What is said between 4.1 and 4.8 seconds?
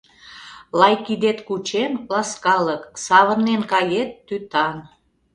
тӱтан.